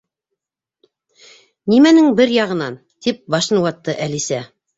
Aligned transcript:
—Нимәнең 1.73 2.09
бер 2.21 2.33
яғынан? 2.37 2.79
—тип 2.95 3.21
башын 3.37 3.61
ватты 3.69 3.97
Әлисә. 4.09 4.43